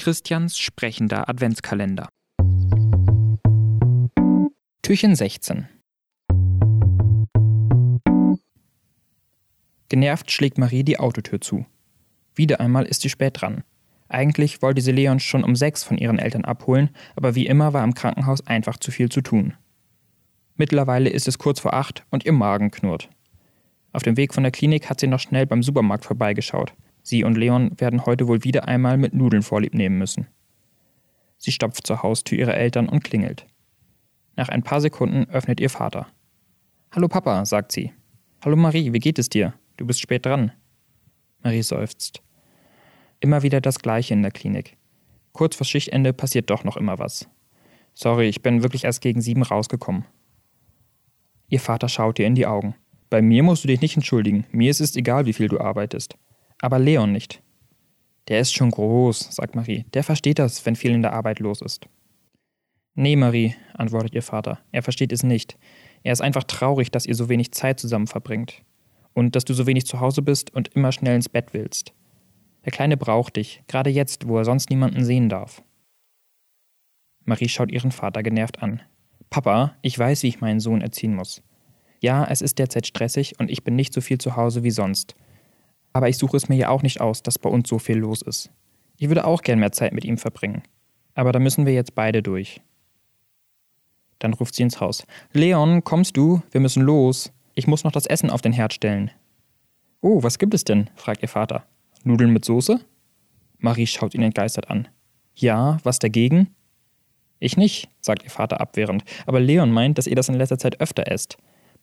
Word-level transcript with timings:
Christians 0.00 0.56
sprechender 0.56 1.28
Adventskalender. 1.28 2.08
Türchen 4.80 5.16
16 5.16 5.66
Genervt 9.88 10.30
schlägt 10.30 10.56
Marie 10.56 10.84
die 10.84 11.00
Autotür 11.00 11.40
zu. 11.40 11.66
Wieder 12.36 12.60
einmal 12.60 12.86
ist 12.86 13.02
sie 13.02 13.10
spät 13.10 13.40
dran. 13.40 13.64
Eigentlich 14.08 14.62
wollte 14.62 14.82
sie 14.82 14.92
Leon 14.92 15.18
schon 15.18 15.42
um 15.42 15.56
sechs 15.56 15.82
von 15.82 15.98
ihren 15.98 16.20
Eltern 16.20 16.44
abholen, 16.44 16.90
aber 17.16 17.34
wie 17.34 17.46
immer 17.46 17.72
war 17.72 17.82
im 17.82 17.94
Krankenhaus 17.94 18.46
einfach 18.46 18.76
zu 18.76 18.92
viel 18.92 19.08
zu 19.08 19.20
tun. 19.20 19.54
Mittlerweile 20.54 21.10
ist 21.10 21.26
es 21.26 21.38
kurz 21.38 21.58
vor 21.58 21.74
acht 21.74 22.04
und 22.10 22.24
ihr 22.24 22.32
Magen 22.32 22.70
knurrt. 22.70 23.10
Auf 23.92 24.04
dem 24.04 24.16
Weg 24.16 24.32
von 24.32 24.44
der 24.44 24.52
Klinik 24.52 24.88
hat 24.88 25.00
sie 25.00 25.08
noch 25.08 25.20
schnell 25.20 25.46
beim 25.46 25.64
Supermarkt 25.64 26.04
vorbeigeschaut. 26.04 26.72
Sie 27.08 27.24
und 27.24 27.38
Leon 27.38 27.70
werden 27.80 28.04
heute 28.04 28.28
wohl 28.28 28.44
wieder 28.44 28.68
einmal 28.68 28.98
mit 28.98 29.14
Nudeln 29.14 29.42
vorlieb 29.42 29.72
nehmen 29.72 29.96
müssen. 29.96 30.26
Sie 31.38 31.52
stopft 31.52 31.86
zur 31.86 32.02
Haustür 32.02 32.38
ihrer 32.38 32.54
Eltern 32.54 32.86
und 32.86 33.02
klingelt. 33.02 33.46
Nach 34.36 34.50
ein 34.50 34.62
paar 34.62 34.82
Sekunden 34.82 35.24
öffnet 35.30 35.58
ihr 35.58 35.70
Vater. 35.70 36.08
Hallo 36.90 37.08
Papa, 37.08 37.46
sagt 37.46 37.72
sie. 37.72 37.94
Hallo 38.44 38.56
Marie, 38.56 38.92
wie 38.92 38.98
geht 38.98 39.18
es 39.18 39.30
dir? 39.30 39.54
Du 39.78 39.86
bist 39.86 40.00
spät 40.00 40.26
dran. 40.26 40.52
Marie 41.42 41.62
seufzt. 41.62 42.22
Immer 43.20 43.42
wieder 43.42 43.62
das 43.62 43.78
Gleiche 43.78 44.12
in 44.12 44.20
der 44.20 44.30
Klinik. 44.30 44.76
Kurz 45.32 45.56
vor 45.56 45.64
Schichtende 45.64 46.12
passiert 46.12 46.50
doch 46.50 46.62
noch 46.64 46.76
immer 46.76 46.98
was. 46.98 47.26
Sorry, 47.94 48.28
ich 48.28 48.42
bin 48.42 48.62
wirklich 48.62 48.84
erst 48.84 49.00
gegen 49.00 49.22
sieben 49.22 49.44
rausgekommen. 49.44 50.04
Ihr 51.48 51.60
Vater 51.60 51.88
schaut 51.88 52.18
ihr 52.18 52.26
in 52.26 52.34
die 52.34 52.46
Augen. 52.46 52.74
Bei 53.08 53.22
mir 53.22 53.42
musst 53.42 53.64
du 53.64 53.68
dich 53.68 53.80
nicht 53.80 53.96
entschuldigen. 53.96 54.44
Mir 54.50 54.70
ist 54.70 54.82
es 54.82 54.94
egal, 54.94 55.24
wie 55.24 55.32
viel 55.32 55.48
du 55.48 55.58
arbeitest. 55.58 56.18
Aber 56.60 56.78
Leon 56.78 57.12
nicht. 57.12 57.42
Der 58.28 58.40
ist 58.40 58.54
schon 58.54 58.70
groß, 58.70 59.34
sagt 59.34 59.54
Marie. 59.54 59.84
Der 59.94 60.04
versteht 60.04 60.38
das, 60.38 60.64
wenn 60.66 60.76
viel 60.76 60.92
in 60.92 61.02
der 61.02 61.12
Arbeit 61.12 61.38
los 61.38 61.62
ist. 61.62 61.88
Nee, 62.94 63.16
Marie, 63.16 63.54
antwortet 63.74 64.14
ihr 64.14 64.22
Vater. 64.22 64.58
Er 64.72 64.82
versteht 64.82 65.12
es 65.12 65.22
nicht. 65.22 65.56
Er 66.02 66.12
ist 66.12 66.20
einfach 66.20 66.44
traurig, 66.44 66.90
dass 66.90 67.06
ihr 67.06 67.14
so 67.14 67.28
wenig 67.28 67.52
Zeit 67.52 67.80
zusammen 67.80 68.06
verbringt 68.06 68.62
und 69.14 69.34
dass 69.34 69.44
du 69.44 69.54
so 69.54 69.66
wenig 69.66 69.86
zu 69.86 70.00
Hause 70.00 70.22
bist 70.22 70.52
und 70.54 70.68
immer 70.74 70.92
schnell 70.92 71.16
ins 71.16 71.28
Bett 71.28 71.52
willst. 71.52 71.92
Der 72.64 72.72
Kleine 72.72 72.96
braucht 72.96 73.36
dich, 73.36 73.62
gerade 73.66 73.90
jetzt, 73.90 74.28
wo 74.28 74.38
er 74.38 74.44
sonst 74.44 74.68
niemanden 74.68 75.04
sehen 75.04 75.28
darf. 75.28 75.62
Marie 77.24 77.48
schaut 77.48 77.70
ihren 77.70 77.92
Vater 77.92 78.22
genervt 78.22 78.62
an. 78.62 78.82
Papa, 79.30 79.76
ich 79.82 79.98
weiß, 79.98 80.22
wie 80.22 80.28
ich 80.28 80.40
meinen 80.40 80.60
Sohn 80.60 80.80
erziehen 80.80 81.14
muss. 81.14 81.42
Ja, 82.00 82.24
es 82.24 82.42
ist 82.42 82.58
derzeit 82.58 82.86
stressig 82.86 83.38
und 83.38 83.50
ich 83.50 83.64
bin 83.64 83.76
nicht 83.76 83.92
so 83.92 84.00
viel 84.00 84.18
zu 84.18 84.36
Hause 84.36 84.62
wie 84.62 84.70
sonst. 84.70 85.14
Aber 85.92 86.08
ich 86.08 86.18
suche 86.18 86.36
es 86.36 86.48
mir 86.48 86.56
ja 86.56 86.68
auch 86.68 86.82
nicht 86.82 87.00
aus, 87.00 87.22
dass 87.22 87.38
bei 87.38 87.48
uns 87.48 87.68
so 87.68 87.78
viel 87.78 87.96
los 87.96 88.22
ist. 88.22 88.50
Ich 88.96 89.08
würde 89.08 89.24
auch 89.24 89.42
gern 89.42 89.58
mehr 89.58 89.72
Zeit 89.72 89.92
mit 89.92 90.04
ihm 90.04 90.18
verbringen. 90.18 90.62
Aber 91.14 91.32
da 91.32 91.38
müssen 91.38 91.66
wir 91.66 91.72
jetzt 91.72 91.94
beide 91.94 92.22
durch. 92.22 92.60
Dann 94.18 94.34
ruft 94.34 94.54
sie 94.54 94.62
ins 94.62 94.80
Haus. 94.80 95.06
Leon, 95.32 95.84
kommst 95.84 96.16
du? 96.16 96.42
Wir 96.50 96.60
müssen 96.60 96.82
los. 96.82 97.32
Ich 97.54 97.66
muss 97.66 97.84
noch 97.84 97.92
das 97.92 98.06
Essen 98.06 98.30
auf 98.30 98.42
den 98.42 98.52
Herd 98.52 98.72
stellen. 98.72 99.10
Oh, 100.00 100.22
was 100.22 100.38
gibt 100.38 100.54
es 100.54 100.64
denn? 100.64 100.90
fragt 100.96 101.22
ihr 101.22 101.28
Vater. 101.28 101.64
Nudeln 102.04 102.32
mit 102.32 102.44
Soße? 102.44 102.80
Marie 103.58 103.86
schaut 103.86 104.14
ihn 104.14 104.22
entgeistert 104.22 104.70
an. 104.70 104.88
Ja, 105.34 105.78
was 105.82 105.98
dagegen? 105.98 106.54
Ich 107.40 107.56
nicht, 107.56 107.88
sagt 108.00 108.24
ihr 108.24 108.30
Vater 108.30 108.60
abwehrend, 108.60 109.04
aber 109.26 109.40
Leon 109.40 109.70
meint, 109.70 109.98
dass 109.98 110.06
ihr 110.06 110.16
das 110.16 110.28
in 110.28 110.34
letzter 110.34 110.58
Zeit 110.58 110.80
öfter 110.80 111.10
esst. 111.10 111.36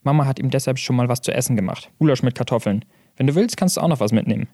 Mama 0.04 0.26
hat 0.26 0.40
ihm 0.40 0.50
deshalb 0.50 0.78
schon 0.78 0.96
mal 0.96 1.10
was 1.10 1.22
zu 1.22 1.34
essen 1.34 1.56
gemacht. 1.56 1.90
Gulasch 1.98 2.24
mit 2.24 2.36
Kartoffeln. 2.36 2.86
Wenn 3.18 3.28
du 3.28 3.36
willst, 3.36 3.58
kannst 3.58 3.78
du 3.78 3.82
auch 3.82 3.88
noch 3.88 4.00
was 4.00 4.12
mitnehmen. 4.12 4.48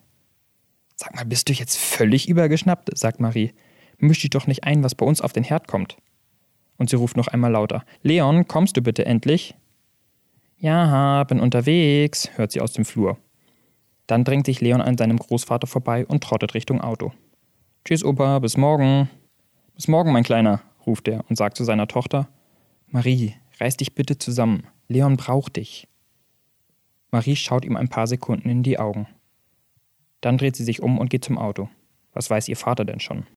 Sag 0.96 1.14
mal, 1.14 1.24
bist 1.24 1.48
du 1.48 1.52
jetzt 1.52 1.76
völlig 1.78 2.28
übergeschnappt, 2.28 2.96
sagt 2.96 3.20
Marie. 3.20 3.52
Misch 3.98 4.20
dich 4.20 4.30
doch 4.30 4.46
nicht 4.46 4.64
ein, 4.64 4.82
was 4.82 4.94
bei 4.94 5.06
uns 5.06 5.20
auf 5.20 5.32
den 5.32 5.44
Herd 5.44 5.68
kommt. 5.68 5.96
Und 6.76 6.90
sie 6.90 6.96
ruft 6.96 7.16
noch 7.16 7.28
einmal 7.28 7.52
lauter. 7.52 7.84
Leon, 8.02 8.46
kommst 8.46 8.76
du 8.76 8.82
bitte 8.82 9.04
endlich? 9.04 9.54
Ja, 10.58 11.24
bin 11.24 11.40
unterwegs, 11.40 12.30
hört 12.36 12.52
sie 12.52 12.60
aus 12.60 12.72
dem 12.72 12.84
Flur. 12.84 13.18
Dann 14.06 14.24
drängt 14.24 14.46
sich 14.46 14.60
Leon 14.60 14.80
an 14.80 14.96
seinem 14.96 15.18
Großvater 15.18 15.66
vorbei 15.66 16.06
und 16.06 16.22
trottet 16.22 16.54
Richtung 16.54 16.80
Auto. 16.80 17.12
Tschüss, 17.84 18.04
Opa, 18.04 18.38
bis 18.38 18.56
morgen. 18.56 19.08
Bis 19.74 19.88
morgen, 19.88 20.12
mein 20.12 20.22
Kleiner, 20.22 20.60
ruft 20.86 21.08
er 21.08 21.24
und 21.28 21.36
sagt 21.36 21.56
zu 21.56 21.64
seiner 21.64 21.88
Tochter: 21.88 22.28
Marie, 22.86 23.34
reiß 23.58 23.76
dich 23.78 23.94
bitte 23.94 24.18
zusammen. 24.18 24.66
Leon 24.88 25.16
braucht 25.16 25.56
dich. 25.56 25.88
Marie 27.12 27.36
schaut 27.36 27.64
ihm 27.64 27.76
ein 27.76 27.88
paar 27.88 28.06
Sekunden 28.06 28.48
in 28.48 28.62
die 28.62 28.78
Augen. 28.78 29.06
Dann 30.22 30.38
dreht 30.38 30.56
sie 30.56 30.64
sich 30.64 30.82
um 30.82 30.98
und 30.98 31.10
geht 31.10 31.24
zum 31.24 31.38
Auto. 31.38 31.68
Was 32.14 32.30
weiß 32.30 32.48
ihr 32.48 32.56
Vater 32.56 32.84
denn 32.84 33.00
schon? 33.00 33.26